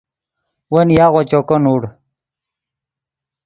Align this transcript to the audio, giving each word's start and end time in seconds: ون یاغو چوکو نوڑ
ون 0.73 0.87
یاغو 0.99 1.21
چوکو 1.29 1.55
نوڑ 1.63 1.81